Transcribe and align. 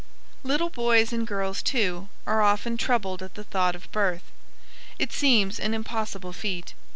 Little 0.41 0.71
boys 0.71 1.13
and 1.13 1.27
girls, 1.27 1.61
too, 1.61 2.09
are 2.25 2.41
often 2.41 2.75
troubled 2.75 3.21
at 3.21 3.35
the 3.35 3.43
thought 3.43 3.75
of 3.75 3.91
birth. 3.91 4.23
It 4.97 5.13
seems 5.13 5.59
an 5.59 5.75
impossible 5.75 6.33
feat. 6.33 6.73